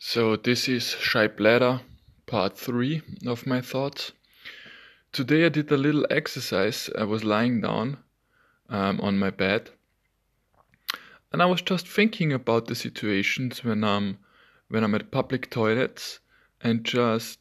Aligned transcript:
So, 0.00 0.36
this 0.36 0.68
is 0.68 0.90
Shy 0.90 1.26
Bladder, 1.26 1.80
part 2.26 2.56
3 2.56 3.02
of 3.26 3.48
my 3.48 3.60
thoughts. 3.60 4.12
Today 5.10 5.44
I 5.44 5.48
did 5.48 5.72
a 5.72 5.76
little 5.76 6.06
exercise. 6.08 6.88
I 6.96 7.02
was 7.02 7.24
lying 7.24 7.60
down 7.60 7.98
um, 8.68 9.00
on 9.00 9.18
my 9.18 9.30
bed 9.30 9.70
and 11.32 11.42
I 11.42 11.46
was 11.46 11.62
just 11.62 11.88
thinking 11.88 12.32
about 12.32 12.66
the 12.66 12.76
situations 12.76 13.64
when 13.64 13.82
I'm 13.82 14.18
when 14.68 14.84
I'm 14.84 14.94
at 14.94 15.10
public 15.10 15.50
toilets 15.50 16.20
and 16.60 16.84
just 16.84 17.40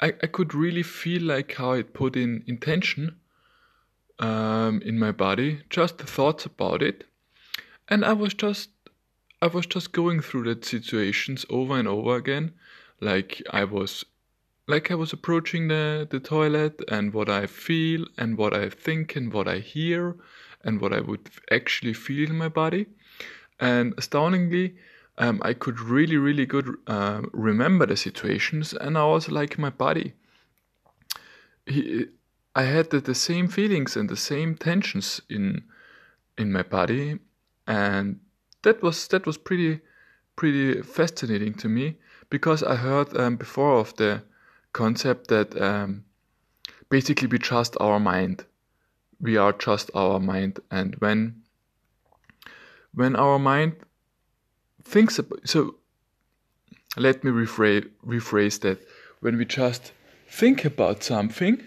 I, 0.00 0.08
I 0.22 0.26
could 0.26 0.54
really 0.54 0.82
feel 0.82 1.22
like 1.22 1.54
how 1.54 1.72
it 1.72 1.94
put 1.94 2.16
in 2.16 2.42
intention 2.48 3.14
um, 4.18 4.82
in 4.82 4.98
my 4.98 5.12
body, 5.12 5.60
just 5.70 5.98
the 5.98 6.06
thoughts 6.06 6.46
about 6.46 6.82
it. 6.82 7.04
And 7.88 8.04
I 8.04 8.12
was 8.12 8.34
just 8.34 8.70
I 9.42 9.48
was 9.48 9.66
just 9.66 9.90
going 9.90 10.20
through 10.20 10.44
that 10.44 10.64
situations 10.64 11.44
over 11.50 11.76
and 11.76 11.88
over 11.88 12.14
again. 12.14 12.52
Like 13.00 13.42
I 13.50 13.64
was 13.64 14.04
like 14.68 14.92
I 14.92 14.94
was 14.94 15.12
approaching 15.12 15.66
the, 15.66 16.06
the 16.08 16.20
toilet 16.20 16.80
and 16.88 17.12
what 17.12 17.28
I 17.28 17.46
feel 17.46 18.06
and 18.16 18.38
what 18.38 18.54
I 18.54 18.70
think 18.70 19.16
and 19.16 19.32
what 19.32 19.48
I 19.48 19.58
hear 19.58 20.14
and 20.64 20.80
what 20.80 20.92
I 20.92 21.00
would 21.00 21.28
actually 21.50 21.92
feel 21.92 22.30
in 22.30 22.38
my 22.38 22.48
body. 22.48 22.86
And 23.58 23.94
astoundingly, 23.98 24.76
um, 25.18 25.42
I 25.44 25.54
could 25.54 25.80
really, 25.80 26.16
really 26.16 26.46
good 26.46 26.76
uh, 26.86 27.22
remember 27.32 27.86
the 27.86 27.96
situations 27.96 28.72
and 28.72 28.96
I 28.96 29.00
also 29.00 29.32
like 29.32 29.58
my 29.58 29.70
body. 29.70 30.12
He, 31.66 32.06
I 32.54 32.62
had 32.62 32.90
the, 32.90 33.00
the 33.00 33.16
same 33.16 33.48
feelings 33.48 33.96
and 33.96 34.08
the 34.08 34.16
same 34.16 34.54
tensions 34.54 35.20
in 35.28 35.64
in 36.38 36.52
my 36.52 36.62
body 36.62 37.18
and 37.66 38.20
that 38.62 38.82
was 38.82 39.08
that 39.08 39.26
was 39.26 39.36
pretty 39.36 39.80
pretty 40.36 40.82
fascinating 40.82 41.54
to 41.54 41.68
me 41.68 41.96
because 42.30 42.62
I 42.62 42.76
heard 42.76 43.16
um, 43.16 43.36
before 43.36 43.78
of 43.78 43.94
the 43.96 44.22
concept 44.72 45.28
that 45.28 45.60
um, 45.60 46.04
basically 46.88 47.28
we 47.28 47.38
trust 47.38 47.76
our 47.80 48.00
mind. 48.00 48.44
We 49.20 49.36
are 49.36 49.52
just 49.52 49.90
our 49.94 50.18
mind, 50.18 50.60
and 50.70 50.96
when 50.96 51.42
when 52.94 53.16
our 53.16 53.38
mind 53.38 53.76
thinks 54.84 55.18
about 55.18 55.48
so 55.48 55.76
let 56.96 57.24
me 57.24 57.30
rephrase 57.30 57.88
rephrase 58.06 58.60
that 58.60 58.78
when 59.20 59.36
we 59.36 59.44
just 59.44 59.92
think 60.28 60.64
about 60.64 61.02
something 61.02 61.62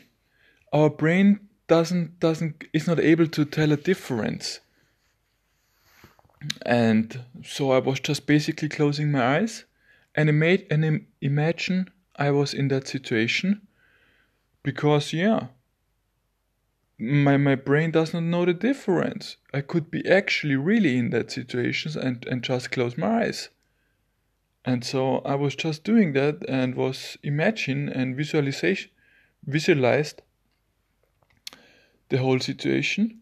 our 0.73 0.89
brain 0.89 1.39
doesn't 1.67 2.19
doesn't 2.19 2.63
is 2.73 2.87
not 2.87 2.99
able 2.99 3.27
to 3.27 3.45
tell 3.45 3.71
a 3.71 3.77
difference 3.77 4.59
and 6.66 7.23
so 7.44 7.72
I 7.72 7.80
was 7.80 8.00
just 8.00 8.28
basically 8.28 8.69
closing 8.69 9.11
my 9.11 9.38
eyes 9.38 9.66
and 10.16 10.30
I 10.30 10.31
made 10.31 10.67
and 10.69 11.05
imagine 11.22 11.89
I 12.16 12.31
was 12.31 12.53
in 12.53 12.67
that 12.69 12.88
situation 12.88 13.67
because 14.64 15.14
yeah 15.14 15.47
my 16.97 17.38
my 17.38 17.55
brain 17.55 17.92
does 17.92 18.14
not 18.14 18.23
know 18.23 18.45
the 18.45 18.53
difference. 18.53 19.38
I 19.53 19.61
could 19.61 19.92
be 19.92 20.08
actually 20.08 20.55
really 20.55 20.97
in 20.97 21.09
that 21.09 21.31
situation 21.31 22.00
and, 22.00 22.25
and 22.25 22.44
just 22.44 22.72
close 22.72 22.97
my 22.97 23.23
eyes. 23.23 23.49
And 24.64 24.83
so 24.83 25.17
I 25.20 25.36
was 25.36 25.55
just 25.55 25.83
doing 25.83 26.14
that 26.14 26.44
and 26.47 26.75
was 26.75 27.17
imagine 27.22 27.89
and 27.89 28.16
visualization 28.16 28.92
visualized 29.45 30.22
the 32.09 32.17
whole 32.17 32.39
situation. 32.39 33.22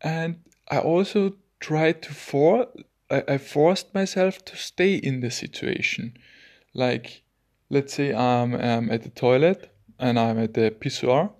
And 0.00 0.40
I 0.70 0.78
also 0.78 1.34
tried 1.60 2.02
to 2.02 2.12
for 2.12 2.68
I, 3.10 3.22
I 3.28 3.38
forced 3.38 3.94
myself 3.94 4.44
to 4.46 4.56
stay 4.56 4.94
in 4.96 5.20
the 5.20 5.30
situation. 5.30 6.16
Like 6.74 7.22
let's 7.70 7.94
say 7.94 8.14
I'm 8.14 8.54
um, 8.54 8.90
at 8.90 9.02
the 9.02 9.10
toilet 9.10 9.70
and 9.98 10.18
I'm 10.18 10.38
at 10.38 10.54
the 10.54 10.70
pissoir 10.70 11.30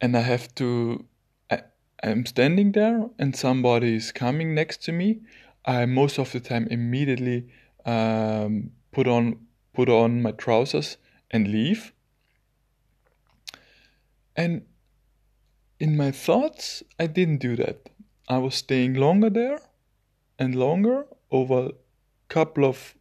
and 0.00 0.16
I 0.16 0.20
have 0.20 0.54
to 0.56 1.04
I, 1.50 1.62
I'm 2.02 2.26
standing 2.26 2.72
there 2.72 3.08
and 3.18 3.34
somebody 3.36 3.96
is 3.96 4.12
coming 4.12 4.54
next 4.54 4.82
to 4.84 4.92
me. 4.92 5.20
I 5.64 5.86
most 5.86 6.18
of 6.18 6.32
the 6.32 6.40
time 6.40 6.68
immediately 6.70 7.48
um, 7.86 8.70
put 8.92 9.06
on 9.06 9.46
put 9.72 9.88
on 9.88 10.22
my 10.22 10.32
trousers 10.32 10.96
and 11.30 11.48
leave. 11.48 11.92
And 14.36 14.62
in 15.78 15.96
my 15.96 16.10
thoughts, 16.10 16.82
I 16.98 17.06
didn't 17.06 17.38
do 17.38 17.56
that. 17.56 17.88
I 18.28 18.38
was 18.38 18.54
staying 18.54 18.94
longer 18.94 19.30
there 19.30 19.60
and 20.38 20.54
longer 20.54 21.06
over 21.30 21.66
a 21.66 21.72
couple 22.28 22.64
of 22.64 22.94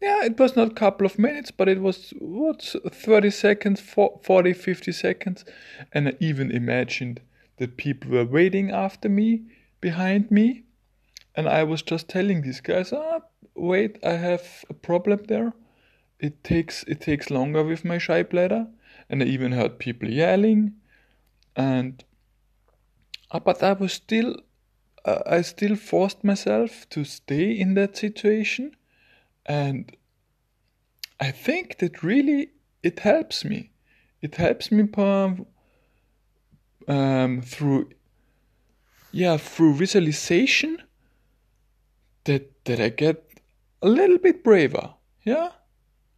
yeah 0.00 0.24
it 0.24 0.38
was 0.38 0.54
not 0.56 0.72
a 0.72 0.74
couple 0.74 1.06
of 1.06 1.18
minutes 1.18 1.50
but 1.50 1.68
it 1.68 1.80
was 1.80 2.12
what 2.18 2.62
30 2.62 3.30
seconds 3.30 3.80
40 3.80 4.52
50 4.52 4.92
seconds. 4.92 5.44
And 5.92 6.08
i 6.08 6.16
even 6.20 6.50
imagined 6.50 7.20
that 7.56 7.76
people 7.76 8.10
were 8.10 8.24
waiting 8.24 8.70
after 8.70 9.08
me 9.08 9.42
behind 9.80 10.30
me. 10.30 10.64
And 11.34 11.48
i 11.48 11.62
was 11.64 11.82
just 11.82 12.08
telling 12.08 12.42
these 12.42 12.60
guys 12.60 12.92
ah 12.92 13.20
wait 13.54 13.98
i 14.04 14.12
have 14.12 14.64
a 14.68 14.74
problem 14.74 15.20
there. 15.28 15.54
It 16.20 16.44
takes 16.44 16.82
it 16.84 17.00
takes 17.00 17.30
longer 17.30 17.64
with 17.64 17.84
my 17.84 17.98
shy 17.98 18.22
bladder. 18.22 18.66
And 19.08 19.22
i 19.22 19.26
even 19.26 19.52
heard 19.52 19.78
people 19.78 20.10
yelling. 20.10 20.74
And 21.56 22.04
but 23.38 23.62
I 23.62 23.72
was 23.72 23.92
still, 23.92 24.36
uh, 25.04 25.20
I 25.26 25.42
still 25.42 25.76
forced 25.76 26.24
myself 26.24 26.88
to 26.90 27.04
stay 27.04 27.50
in 27.52 27.74
that 27.74 27.96
situation, 27.96 28.76
and 29.46 29.96
I 31.20 31.30
think 31.30 31.78
that 31.78 32.02
really 32.02 32.52
it 32.82 33.00
helps 33.00 33.44
me. 33.44 33.70
It 34.20 34.36
helps 34.36 34.70
me 34.70 34.88
um, 36.88 37.42
through, 37.42 37.90
yeah, 39.10 39.36
through 39.36 39.74
visualization. 39.74 40.82
That 42.24 42.64
that 42.66 42.80
I 42.80 42.90
get 42.90 43.24
a 43.80 43.88
little 43.88 44.18
bit 44.18 44.44
braver. 44.44 44.94
Yeah, 45.24 45.50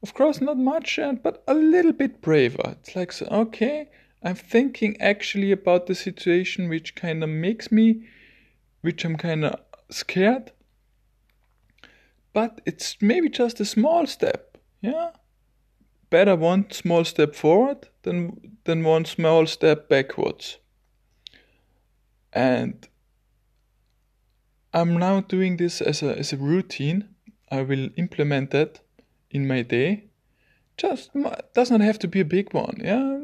of 0.03 0.13
course 0.13 0.41
not 0.41 0.59
much, 0.59 0.99
but 1.23 1.43
a 1.49 1.55
little 1.55 1.93
bit 1.93 2.21
braver. 2.21 2.77
It's 2.79 2.95
like 2.95 3.23
okay 3.23 3.89
I'm 4.25 4.35
thinking 4.35 4.99
actually 5.01 5.53
about 5.53 5.87
the 5.87 5.95
situation 5.95 6.71
which 6.71 6.95
kind 6.95 7.23
of 7.23 7.29
makes 7.29 7.71
me, 7.71 8.09
which 8.81 9.05
I'm 9.05 9.17
kind 9.17 9.45
of 9.45 9.61
scared. 9.91 10.53
But 12.33 12.62
it's 12.65 12.97
maybe 13.03 13.29
just 13.29 13.61
a 13.61 13.67
small 13.67 14.07
step, 14.07 14.57
yeah? 14.81 15.11
Better 16.09 16.37
one 16.37 16.71
small 16.71 17.05
step 17.05 17.35
forward 17.35 17.89
than, 18.03 18.57
than 18.65 18.83
one 18.83 19.05
small 19.05 19.47
step 19.47 19.91
backwards. 19.91 20.56
And 22.33 22.89
I'm 24.73 24.97
now 24.97 25.21
doing 25.21 25.59
this 25.59 25.83
as 25.83 26.03
a, 26.03 26.19
as 26.19 26.33
a 26.33 26.39
routine. 26.39 27.11
I 27.51 27.61
will 27.61 27.91
implement 27.97 28.53
that 28.53 28.81
in 29.31 29.47
my 29.47 29.62
day. 29.62 30.05
Just 30.79 31.11
does 31.55 31.71
not 31.71 31.83
have 31.83 31.99
to 32.01 32.09
be 32.09 32.21
a 32.21 32.25
big 32.25 32.53
one, 32.55 32.81
yeah? 32.83 33.24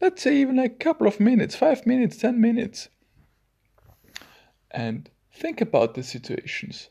Let's 0.00 0.22
say 0.22 0.36
even 0.36 0.58
a 0.58 0.68
couple 0.68 1.06
of 1.06 1.20
minutes, 1.20 1.56
five 1.56 1.86
minutes, 1.86 2.16
ten 2.16 2.40
minutes, 2.40 2.88
and 4.70 5.10
think 5.32 5.60
about 5.60 5.94
the 5.94 6.02
situations. 6.02 6.90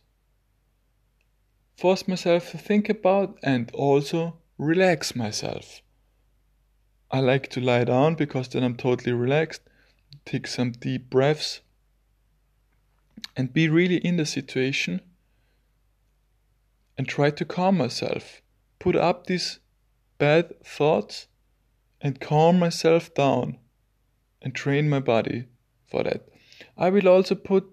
Force 1.75 2.07
myself 2.07 2.51
to 2.51 2.57
think 2.57 2.89
about 2.89 3.37
and 3.43 3.69
also 3.73 4.37
relax 4.57 5.15
myself. 5.15 5.81
I 7.11 7.19
like 7.19 7.49
to 7.51 7.61
lie 7.61 7.85
down 7.85 8.15
because 8.15 8.49
then 8.49 8.63
I'm 8.63 8.75
totally 8.75 9.13
relaxed, 9.13 9.61
take 10.25 10.47
some 10.47 10.71
deep 10.71 11.09
breaths, 11.09 11.61
and 13.35 13.53
be 13.53 13.69
really 13.69 13.97
in 13.97 14.17
the 14.17 14.25
situation 14.25 15.01
and 16.97 17.07
try 17.07 17.29
to 17.29 17.45
calm 17.45 17.77
myself. 17.77 18.41
Put 18.79 18.95
up 18.95 19.27
these 19.27 19.59
bad 20.17 20.59
thoughts 20.65 21.27
and 22.01 22.19
calm 22.19 22.59
myself 22.59 23.13
down 23.13 23.57
and 24.41 24.53
train 24.53 24.89
my 24.89 24.99
body 24.99 25.45
for 25.85 26.03
that. 26.03 26.27
I 26.77 26.89
will 26.89 27.07
also 27.07 27.35
put 27.35 27.71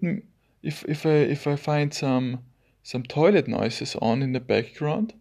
if 0.63 0.83
if 0.85 1.05
I 1.05 1.09
if 1.09 1.47
I 1.47 1.55
find 1.55 1.93
some 1.93 2.43
some 2.83 3.03
toilet 3.03 3.47
noises 3.47 3.95
on 4.01 4.21
in 4.21 4.33
the 4.33 4.39
background, 4.39 5.13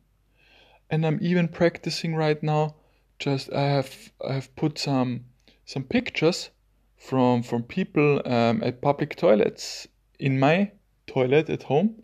and 0.91 1.07
I'm 1.07 1.19
even 1.23 1.49
practicing 1.49 2.15
right 2.15 2.43
now. 2.43 2.77
Just 3.19 3.53
I 3.53 3.63
have 3.63 4.13
I 4.29 4.35
have 4.35 4.55
put 4.57 4.79
some 4.79 5.25
some 5.65 5.85
pictures 5.85 6.51
from 6.97 7.43
from 7.43 7.63
people 7.63 8.23
um, 8.25 8.63
at 8.63 8.81
public 8.81 9.17
toilets 9.17 9.87
in 10.19 10.39
my 10.39 10.73
toilet 11.07 11.51
at 11.51 11.65
home 11.65 12.03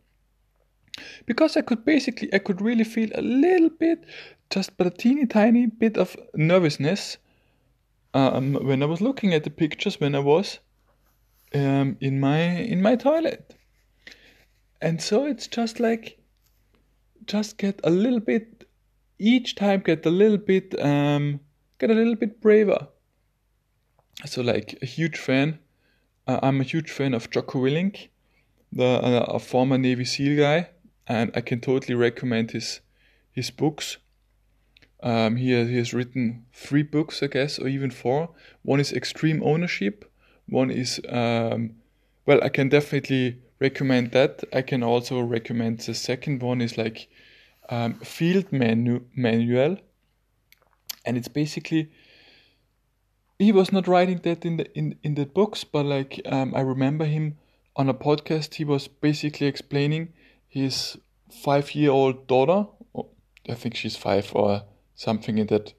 because 1.27 1.57
I 1.57 1.63
could 1.63 1.85
basically 1.85 2.33
I 2.33 2.39
could 2.39 2.61
really 2.61 2.85
feel 2.85 3.11
a 3.15 3.23
little 3.23 3.71
bit 3.71 4.05
just 4.51 4.77
but 4.77 4.87
a 4.87 4.91
teeny 4.91 5.27
tiny 5.27 5.67
bit 5.67 5.97
of 5.97 6.17
nervousness 6.35 7.19
um, 8.13 8.55
when 8.55 8.83
I 8.83 8.87
was 8.87 9.01
looking 9.01 9.33
at 9.33 9.45
the 9.45 9.51
pictures 9.51 10.01
when 10.01 10.15
I 10.15 10.19
was 10.19 10.59
um, 11.55 11.97
in 12.01 12.21
my 12.21 12.41
in 12.41 12.83
my 12.83 12.97
toilet. 12.97 13.57
And 14.83 15.01
so 15.01 15.25
it's 15.25 15.47
just 15.47 15.79
like 15.79 16.19
just 17.27 17.59
get 17.59 17.81
a 17.85 17.91
little 17.91 18.21
bit 18.21 18.69
each 19.19 19.55
time 19.55 19.81
get 19.81 20.05
a 20.05 20.11
little 20.11 20.39
bit 20.39 20.75
um, 20.81 21.41
get 21.79 21.91
a 21.91 21.95
little 21.95 22.17
bit 22.17 22.41
braver. 22.41 22.89
So 24.27 24.43
like 24.43 24.79
a 24.83 24.87
huge 24.87 25.17
fan, 25.17 25.61
uh, 26.27 26.41
I'm 26.43 26.61
a 26.61 26.65
huge 26.65 26.91
fan 26.91 27.15
of 27.15 27.31
Jocko 27.31 27.61
Willink, 27.61 28.09
the 28.73 28.85
uh, 28.85 29.27
a 29.29 29.39
former 29.39 29.79
Navy 29.79 30.05
SEAL 30.05 30.37
guy, 30.37 30.71
and 31.07 31.31
I 31.35 31.41
can 31.41 31.61
totally 31.61 31.95
recommend 31.95 32.51
his 32.51 32.81
his 33.33 33.51
books. 33.51 33.99
Um, 35.03 35.37
he, 35.37 35.53
has, 35.53 35.69
he 35.69 35.77
has 35.77 35.95
written 35.95 36.45
three 36.53 36.83
books, 36.83 37.23
I 37.23 37.29
guess, 37.29 37.59
or 37.59 37.69
even 37.69 37.91
four. 37.91 38.31
One 38.63 38.81
is 38.81 38.93
Extreme 38.93 39.43
Ownership. 39.43 40.11
One 40.49 40.71
is, 40.71 41.01
um, 41.09 41.77
well, 42.27 42.41
I 42.43 42.49
can 42.49 42.69
definitely 42.69 43.39
recommend 43.61 44.13
that. 44.13 44.43
I 44.53 44.63
can 44.63 44.83
also 44.83 45.21
recommend 45.21 45.81
the 45.81 45.95
second 45.95 46.43
one 46.43 46.61
is 46.61 46.77
like 46.77 47.09
um, 47.69 47.95
Field 47.95 48.53
manu- 48.53 49.05
Manual, 49.15 49.79
and 51.05 51.17
it's 51.17 51.29
basically 51.29 51.91
he 53.39 53.53
was 53.53 53.73
not 53.73 53.89
writing 53.89 54.21
that 54.25 54.45
in 54.45 54.57
the 54.59 54.77
in 54.77 54.97
in 55.03 55.15
the 55.15 55.25
books, 55.25 55.65
but 55.65 55.87
like 55.87 56.21
um, 56.27 56.55
I 56.55 56.61
remember 56.61 57.05
him 57.05 57.39
on 57.77 57.89
a 57.89 57.95
podcast. 57.95 58.55
He 58.55 58.65
was 58.65 58.89
basically 58.89 59.47
explaining 59.47 60.13
his 60.49 60.99
five 61.31 61.75
year 61.75 61.91
old 61.91 62.27
daughter. 62.27 62.67
I 63.49 63.55
think 63.55 63.75
she's 63.75 63.97
five 63.97 64.31
or 64.35 64.63
something 65.01 65.39
in 65.39 65.47
that 65.47 65.73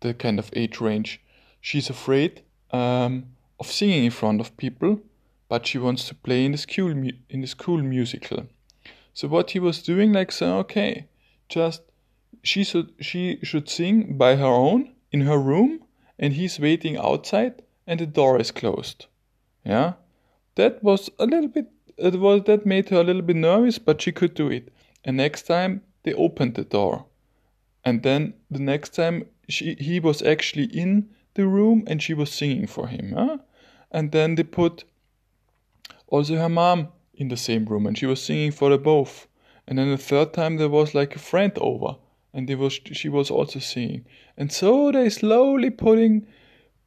the 0.00 0.12
kind 0.14 0.38
of 0.38 0.50
age 0.54 0.80
range. 0.80 1.20
She's 1.60 1.90
afraid 1.90 2.42
um, 2.70 3.24
of 3.58 3.66
singing 3.66 4.04
in 4.04 4.10
front 4.10 4.40
of 4.40 4.56
people, 4.56 5.00
but 5.48 5.66
she 5.66 5.78
wants 5.78 6.06
to 6.08 6.14
play 6.14 6.44
in 6.44 6.52
the 6.52 6.58
school 6.58 6.94
mu- 6.94 7.20
in 7.30 7.40
the 7.40 7.46
school 7.46 7.82
musical. 7.82 8.46
So 9.14 9.26
what 9.28 9.50
he 9.52 9.58
was 9.58 9.82
doing, 9.82 10.12
like, 10.12 10.30
so 10.30 10.58
okay, 10.58 11.06
just 11.48 11.82
she 12.42 12.62
should 12.62 12.92
she 13.00 13.38
should 13.42 13.68
sing 13.68 14.18
by 14.18 14.36
her 14.36 14.54
own 14.68 14.92
in 15.10 15.22
her 15.22 15.38
room, 15.38 15.80
and 16.18 16.34
he's 16.34 16.60
waiting 16.60 16.96
outside, 16.98 17.62
and 17.86 17.98
the 17.98 18.06
door 18.06 18.38
is 18.38 18.50
closed. 18.50 19.06
Yeah, 19.64 19.94
that 20.56 20.82
was 20.82 21.10
a 21.18 21.26
little 21.26 21.48
bit. 21.48 21.66
It 21.96 22.20
was 22.20 22.42
that 22.44 22.66
made 22.66 22.90
her 22.90 23.00
a 23.00 23.04
little 23.04 23.22
bit 23.22 23.36
nervous, 23.36 23.78
but 23.78 24.02
she 24.02 24.12
could 24.12 24.34
do 24.34 24.48
it. 24.50 24.68
And 25.04 25.16
next 25.16 25.46
time 25.46 25.82
they 26.02 26.12
opened 26.12 26.54
the 26.54 26.64
door, 26.64 27.06
and 27.88 28.02
then 28.02 28.34
the 28.50 28.60
next 28.60 28.94
time 28.94 29.24
she 29.48 29.74
he 29.80 29.98
was 29.98 30.22
actually 30.22 30.66
in 30.66 31.08
the 31.34 31.46
room 31.46 31.84
and 31.86 32.02
she 32.02 32.14
was 32.14 32.30
singing 32.30 32.66
for 32.66 32.86
him. 32.88 33.12
Huh? 33.16 33.38
And 33.90 34.12
then 34.12 34.34
they 34.34 34.42
put 34.42 34.84
also 36.08 36.36
her 36.36 36.48
mom 36.50 36.88
in 37.14 37.28
the 37.28 37.36
same 37.36 37.64
room 37.64 37.86
and 37.86 37.96
she 37.96 38.06
was 38.06 38.20
singing 38.22 38.52
for 38.52 38.68
the 38.70 38.78
both. 38.78 39.26
And 39.66 39.78
then 39.78 39.90
the 39.90 39.98
third 39.98 40.32
time 40.34 40.56
there 40.56 40.68
was 40.68 40.94
like 40.94 41.16
a 41.16 41.18
friend 41.30 41.52
over 41.58 41.96
and 42.34 42.46
they 42.46 42.54
was 42.54 42.80
she 42.92 43.08
was 43.08 43.30
also 43.30 43.58
singing. 43.58 44.04
And 44.36 44.52
so 44.52 44.92
they 44.92 45.08
slowly 45.08 45.70
putting 45.70 46.26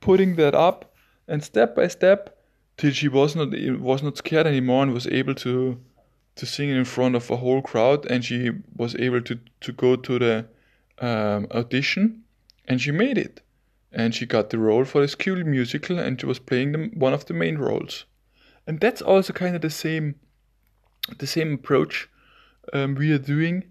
putting 0.02 0.36
that 0.36 0.54
up 0.54 0.94
and 1.28 1.44
step 1.44 1.76
by 1.76 1.88
step 1.88 2.38
till 2.78 2.92
she 2.92 3.08
was 3.08 3.36
not 3.36 3.50
was 3.80 4.04
not 4.04 4.18
scared 4.18 4.48
anymore 4.48 4.84
and 4.84 4.94
was 4.94 5.08
able 5.08 5.36
to 5.36 5.80
to 6.36 6.46
sing 6.46 6.70
in 6.70 6.86
front 6.86 7.16
of 7.16 7.32
a 7.32 7.38
whole 7.38 7.62
crowd 7.62 8.06
and 8.12 8.24
she 8.24 8.52
was 8.76 8.96
able 8.96 9.22
to 9.22 9.40
to 9.62 9.72
go 9.72 9.96
to 9.96 10.20
the 10.20 10.46
um, 11.00 11.48
audition 11.52 12.24
and 12.68 12.82
she 12.82 12.92
made 12.92 13.18
it. 13.18 13.42
And 13.92 14.16
she 14.16 14.26
got 14.26 14.50
the 14.50 14.58
role 14.58 14.86
for 14.86 15.02
the 15.02 15.08
school 15.08 15.44
musical 15.44 16.00
and 16.00 16.20
she 16.20 16.26
was 16.26 16.40
playing 16.40 16.72
them 16.72 16.92
one 16.94 17.14
of 17.14 17.26
the 17.26 17.34
main 17.34 17.58
roles. 17.58 18.06
And 18.66 18.80
that's 18.80 19.02
also 19.02 19.34
kind 19.34 19.56
of 19.56 19.62
the 19.62 19.70
same 19.70 20.16
the 21.18 21.28
same 21.28 21.56
approach 21.56 22.08
um, 22.74 22.96
we 22.96 23.12
are 23.12 23.18
doing 23.18 23.64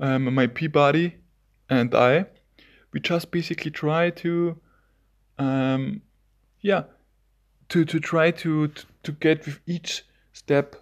um, 0.00 0.32
my 0.34 0.46
pee 0.46 0.66
buddy 0.66 1.16
and 1.68 1.94
I. 1.94 2.26
We 2.92 3.00
just 3.00 3.30
basically 3.30 3.70
try 3.70 4.10
to 4.10 4.60
um, 5.38 6.02
yeah 6.60 6.84
to 7.70 7.84
to 7.84 7.98
try 7.98 8.30
to, 8.30 8.68
to 8.68 8.86
to 9.02 9.12
get 9.12 9.46
with 9.46 9.60
each 9.66 10.04
step 10.32 10.76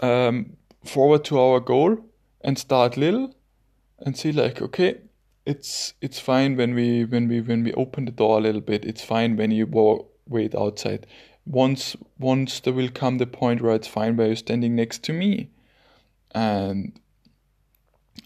um, 0.00 0.56
forward 0.84 1.24
to 1.24 1.38
our 1.38 1.60
goal 1.60 1.98
and 2.40 2.58
start 2.58 2.96
little 2.96 3.34
and 4.00 4.16
see 4.16 4.32
like 4.32 4.62
okay 4.62 5.00
it's 5.48 5.94
it's 6.02 6.20
fine 6.20 6.56
when 6.56 6.74
we 6.74 7.06
when 7.06 7.26
we 7.26 7.40
when 7.40 7.64
we 7.64 7.72
open 7.72 8.04
the 8.04 8.12
door 8.12 8.36
a 8.36 8.40
little 8.42 8.60
bit. 8.60 8.84
It's 8.84 9.02
fine 9.02 9.36
when 9.38 9.50
you 9.50 9.64
walk, 9.66 10.12
wait 10.26 10.54
outside. 10.54 11.06
Once 11.46 11.96
once 12.18 12.60
there 12.60 12.74
will 12.74 12.90
come 12.90 13.16
the 13.16 13.26
point 13.26 13.62
where 13.62 13.74
it's 13.74 13.88
fine 13.88 14.18
where 14.18 14.26
you're 14.26 14.36
standing 14.36 14.76
next 14.76 15.02
to 15.04 15.12
me. 15.14 15.48
And 16.34 17.00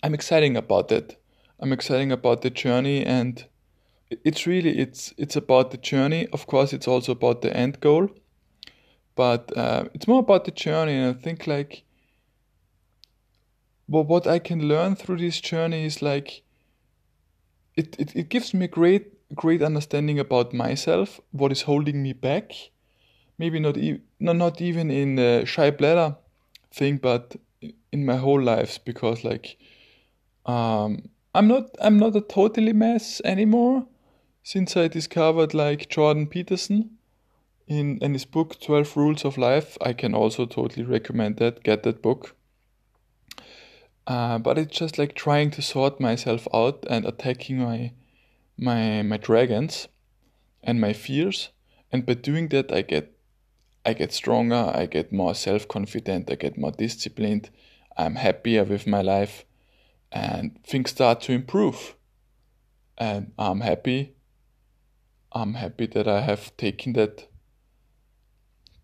i'm 0.02 0.14
excited 0.14 0.56
about 0.56 0.88
that. 0.88 1.16
I'm 1.60 1.72
excited 1.72 2.10
about 2.10 2.42
the 2.42 2.50
journey 2.50 3.06
and 3.06 3.46
it's 4.10 4.44
really 4.44 4.76
it's 4.76 5.14
it's 5.16 5.36
about 5.36 5.70
the 5.70 5.78
journey. 5.78 6.26
Of 6.32 6.48
course 6.48 6.72
it's 6.72 6.88
also 6.88 7.12
about 7.12 7.42
the 7.42 7.56
end 7.56 7.78
goal. 7.78 8.08
But 9.14 9.56
uh, 9.56 9.84
it's 9.94 10.08
more 10.08 10.20
about 10.20 10.44
the 10.44 10.50
journey 10.50 10.94
and 10.94 11.16
i 11.16 11.20
think 11.20 11.46
like 11.46 11.84
well, 13.92 14.04
what 14.04 14.26
i 14.26 14.38
can 14.38 14.68
learn 14.68 14.96
through 14.96 15.18
this 15.18 15.40
journey 15.40 15.84
is 15.84 16.02
like 16.02 16.42
it, 17.76 17.96
it, 17.98 18.16
it 18.16 18.28
gives 18.28 18.52
me 18.54 18.66
great 18.66 19.12
great 19.34 19.62
understanding 19.62 20.18
about 20.18 20.52
myself 20.52 21.20
what 21.30 21.52
is 21.52 21.62
holding 21.62 22.02
me 22.02 22.12
back. 22.12 22.52
Maybe 23.38 23.58
not 23.58 23.76
no, 24.20 24.32
not 24.32 24.60
even 24.60 24.90
in 24.90 25.16
the 25.16 25.44
shy 25.46 25.70
bladder 25.70 26.16
thing 26.70 26.98
but 26.98 27.36
in 27.92 28.04
my 28.04 28.16
whole 28.16 28.40
life 28.40 28.78
because 28.84 29.24
like 29.24 29.56
um 30.46 31.08
i'm 31.34 31.48
not 31.48 31.70
i'm 31.80 31.98
not 31.98 32.16
a 32.16 32.20
totally 32.20 32.72
mess 32.72 33.20
anymore 33.24 33.86
since 34.42 34.76
i 34.76 34.88
discovered 34.88 35.54
like 35.54 35.88
jordan 35.88 36.26
peterson 36.26 36.90
in, 37.68 37.98
in 37.98 38.12
his 38.12 38.24
book 38.24 38.60
12 38.60 38.96
rules 38.96 39.24
of 39.24 39.38
life. 39.38 39.78
I 39.80 39.92
can 39.92 40.14
also 40.14 40.46
totally 40.46 40.84
recommend 40.84 41.36
that 41.36 41.62
get 41.62 41.84
that 41.84 42.02
book 42.02 42.34
uh, 44.06 44.38
but 44.38 44.58
it's 44.58 44.76
just 44.76 44.98
like 44.98 45.14
trying 45.14 45.50
to 45.52 45.62
sort 45.62 46.00
myself 46.00 46.48
out 46.52 46.84
and 46.90 47.04
attacking 47.04 47.58
my 47.58 47.92
my 48.56 49.02
my 49.02 49.16
dragons 49.16 49.88
and 50.62 50.80
my 50.80 50.92
fears. 50.92 51.50
And 51.90 52.06
by 52.06 52.14
doing 52.14 52.48
that 52.48 52.72
i 52.72 52.80
get 52.82 53.12
i 53.84 53.92
get 53.92 54.12
stronger 54.12 54.72
i 54.74 54.86
get 54.86 55.12
more 55.12 55.34
self-confident 55.34 56.30
i 56.30 56.36
get 56.36 56.56
more 56.56 56.70
disciplined 56.70 57.50
i'm 57.98 58.14
happier 58.14 58.64
with 58.64 58.86
my 58.86 59.02
life 59.02 59.44
and 60.10 60.58
things 60.64 60.90
start 60.90 61.20
to 61.22 61.32
improve. 61.32 61.94
And 62.96 63.32
i'm 63.38 63.60
happy 63.60 64.14
i'm 65.32 65.54
happy 65.54 65.86
that 65.88 66.08
i 66.08 66.22
have 66.22 66.56
taken 66.56 66.94
that 66.94 67.28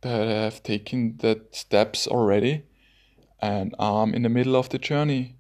that 0.01 0.29
I 0.29 0.45
have 0.45 0.63
taken 0.63 1.17
that 1.19 1.55
steps 1.55 2.07
already 2.07 2.63
and 3.40 3.75
I'm 3.78 4.14
in 4.14 4.23
the 4.23 4.28
middle 4.28 4.57
of 4.57 4.68
the 4.68 4.78
journey 4.78 5.37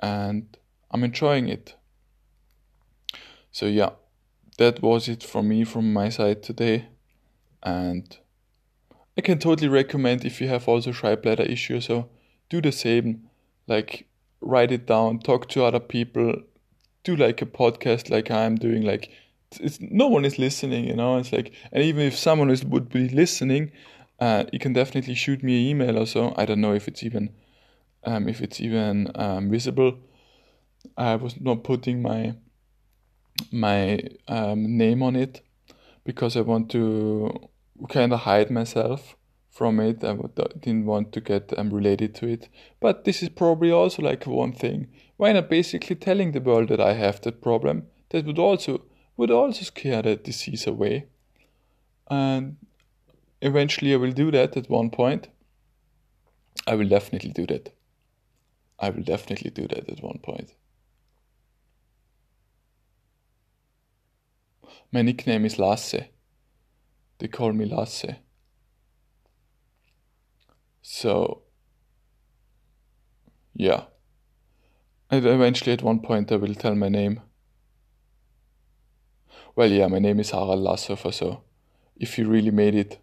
and 0.00 0.56
I'm 0.90 1.04
enjoying 1.04 1.48
it. 1.48 1.74
So 3.50 3.66
yeah, 3.66 3.90
that 4.58 4.82
was 4.82 5.08
it 5.08 5.22
from 5.22 5.48
me 5.48 5.64
from 5.64 5.92
my 5.92 6.08
side 6.08 6.42
today. 6.42 6.88
And 7.62 8.16
I 9.16 9.22
can 9.22 9.38
totally 9.38 9.68
recommend 9.68 10.24
if 10.24 10.40
you 10.40 10.48
have 10.48 10.68
also 10.68 10.92
shy 10.92 11.16
bladder 11.16 11.42
issue 11.42 11.80
so 11.80 12.08
do 12.48 12.60
the 12.60 12.72
same. 12.72 13.28
Like 13.66 14.06
write 14.40 14.70
it 14.70 14.86
down 14.86 15.18
talk 15.18 15.48
to 15.48 15.64
other 15.64 15.80
people 15.80 16.34
do 17.02 17.16
like 17.16 17.40
a 17.42 17.46
podcast 17.46 18.10
like 18.10 18.30
I'm 18.30 18.56
doing 18.56 18.82
like 18.82 19.10
it's 19.58 19.80
no 19.80 20.06
one 20.08 20.24
is 20.24 20.38
listening 20.38 20.84
you 20.84 20.94
know? 20.94 21.18
It's 21.18 21.32
like 21.32 21.52
and 21.72 21.82
even 21.82 22.02
if 22.02 22.16
someone 22.16 22.50
is 22.50 22.64
would 22.64 22.88
be 22.88 23.08
listening 23.08 23.72
uh, 24.18 24.44
you 24.52 24.58
can 24.58 24.72
definitely 24.72 25.14
shoot 25.14 25.42
me 25.42 25.60
an 25.60 25.68
email 25.68 25.98
or 25.98 26.06
so. 26.06 26.34
I 26.36 26.46
don't 26.46 26.60
know 26.60 26.74
if 26.74 26.88
it's 26.88 27.02
even 27.02 27.30
um, 28.04 28.28
if 28.28 28.40
it's 28.40 28.60
even 28.60 29.10
um, 29.14 29.50
visible. 29.50 29.98
I 30.96 31.16
was 31.16 31.40
not 31.40 31.64
putting 31.64 32.02
my 32.02 32.34
my 33.52 34.00
um, 34.28 34.76
name 34.78 35.02
on 35.02 35.14
it 35.14 35.42
because 36.04 36.36
i 36.36 36.40
want 36.40 36.70
to 36.70 37.50
kind 37.90 38.12
of 38.12 38.20
hide 38.20 38.50
myself 38.50 39.16
from 39.50 39.80
it. 39.80 40.04
I 40.04 40.14
didn't 40.60 40.84
want 40.84 41.12
to 41.12 41.20
get 41.20 41.58
um, 41.58 41.70
related 41.70 42.14
to 42.16 42.28
it. 42.28 42.48
But 42.78 43.04
this 43.04 43.22
is 43.22 43.30
probably 43.30 43.70
also 43.70 44.02
like 44.02 44.26
one 44.26 44.52
thing. 44.52 44.88
Why 45.16 45.32
not 45.32 45.48
basically 45.48 45.96
telling 45.96 46.32
the 46.32 46.40
world 46.40 46.68
that 46.68 46.80
i 46.80 46.92
have 46.92 47.22
that 47.22 47.40
problem? 47.40 47.86
That 48.10 48.26
would 48.26 48.38
also 48.38 48.82
would 49.16 49.30
also 49.30 49.64
scare 49.64 50.02
the 50.02 50.16
disease 50.16 50.66
away. 50.66 51.06
And 52.10 52.56
eventually 53.46 53.94
I 53.94 53.96
will 53.96 54.12
do 54.12 54.30
that 54.32 54.56
at 54.56 54.68
one 54.68 54.90
point. 54.90 55.28
I 56.66 56.74
will 56.74 56.88
definitely 56.88 57.30
do 57.30 57.46
that. 57.46 57.72
I 58.78 58.90
will 58.90 59.02
definitely 59.02 59.50
do 59.50 59.66
that 59.68 59.88
at 59.88 60.02
one 60.02 60.18
point. 60.22 60.54
My 64.92 65.02
nickname 65.02 65.44
is 65.44 65.58
Lasse. 65.58 66.08
They 67.18 67.28
call 67.28 67.52
me 67.52 67.64
Lasse. 67.64 68.16
So, 70.82 71.42
yeah. 73.54 73.84
And 75.10 75.24
eventually, 75.24 75.72
at 75.72 75.82
one 75.82 76.00
point, 76.00 76.32
I 76.32 76.36
will 76.36 76.54
tell 76.54 76.74
my 76.74 76.88
name. 76.88 77.20
Well, 79.54 79.70
yeah, 79.70 79.86
my 79.86 79.98
name 79.98 80.20
is 80.20 80.30
Harald 80.30 80.60
Lasshofer, 80.60 81.12
so 81.12 81.42
if 81.96 82.18
you 82.18 82.28
really 82.28 82.50
made 82.50 82.74
it, 82.74 82.98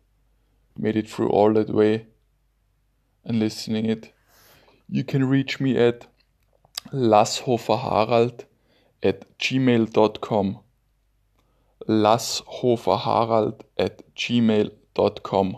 made 0.77 0.95
it 0.95 1.09
through 1.09 1.29
all 1.29 1.53
that 1.53 1.69
way 1.69 2.07
and 3.23 3.39
listening 3.39 3.85
it, 3.85 4.13
you 4.89 5.03
can 5.03 5.25
reach 5.25 5.59
me 5.59 5.77
at 5.77 6.07
lasshoferharald 6.91 8.45
at 9.01 9.37
gmail.com. 9.37 10.59
lasshoferharald 11.87 13.61
at 13.77 14.15
gmail.com. 14.15 15.57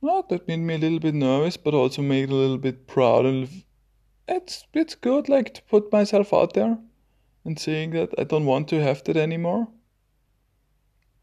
Well, 0.00 0.24
that 0.28 0.46
made 0.46 0.58
me 0.58 0.74
a 0.74 0.78
little 0.78 1.00
bit 1.00 1.14
nervous, 1.14 1.56
but 1.56 1.74
also 1.74 2.02
made 2.02 2.30
a 2.30 2.34
little 2.34 2.58
bit 2.58 2.86
proud. 2.86 3.26
And 3.26 3.64
it's 4.28 4.66
it's 4.72 4.94
good, 4.94 5.28
like 5.28 5.54
to 5.54 5.62
put 5.62 5.90
myself 5.90 6.32
out 6.32 6.54
there 6.54 6.78
and 7.46 7.58
saying 7.58 7.90
that 7.92 8.10
I 8.18 8.24
don't 8.24 8.44
want 8.44 8.68
to 8.68 8.82
have 8.82 9.02
that 9.04 9.16
anymore. 9.16 9.68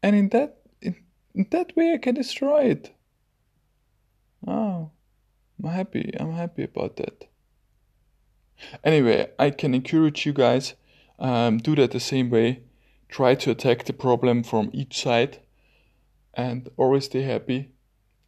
And 0.02 0.16
in 0.16 0.28
that 0.30 0.56
in, 0.80 0.96
in 1.34 1.46
that 1.50 1.76
way, 1.76 1.92
I 1.92 1.98
can 1.98 2.14
destroy 2.14 2.62
it. 2.62 2.92
Oh, 4.46 4.90
I'm 5.62 5.70
happy. 5.70 6.12
I'm 6.18 6.32
happy 6.32 6.64
about 6.64 6.96
that. 6.96 7.28
Anyway, 8.82 9.30
I 9.38 9.50
can 9.50 9.74
encourage 9.74 10.26
you 10.26 10.32
guys 10.32 10.74
um, 11.18 11.58
do 11.58 11.76
that 11.76 11.92
the 11.92 12.00
same 12.00 12.30
way. 12.30 12.64
Try 13.08 13.34
to 13.36 13.50
attack 13.52 13.84
the 13.84 13.92
problem 13.92 14.42
from 14.42 14.70
each 14.72 15.02
side, 15.02 15.38
and 16.34 16.68
always 16.76 17.04
stay 17.04 17.22
happy 17.22 17.70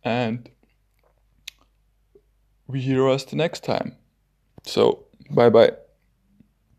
and 0.06 0.48
we 2.68 2.80
hear 2.80 3.08
us 3.08 3.24
the 3.24 3.36
next 3.36 3.64
time. 3.64 3.96
So, 4.62 5.06
bye 5.30 5.50
bye. 5.50 5.85